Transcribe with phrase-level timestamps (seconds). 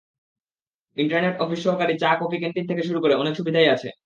[0.97, 3.91] Internet, office সহকারী, চা-কফি, canteen থেকে শুরু করে অনেক সুবিধাই আছে।